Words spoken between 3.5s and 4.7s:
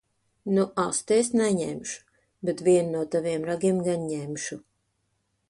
ragiem gan ņemšu.